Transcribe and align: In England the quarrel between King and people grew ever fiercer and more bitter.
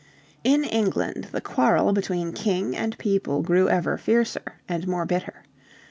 In 0.43 0.63
England 0.63 1.25
the 1.31 1.41
quarrel 1.41 1.93
between 1.93 2.33
King 2.33 2.75
and 2.75 2.97
people 2.97 3.43
grew 3.43 3.69
ever 3.69 3.99
fiercer 3.99 4.55
and 4.67 4.87
more 4.87 5.05
bitter. 5.05 5.43